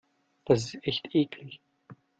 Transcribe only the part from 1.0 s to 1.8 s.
eklig.